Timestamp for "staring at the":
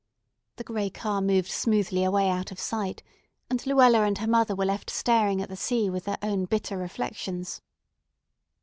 4.89-5.55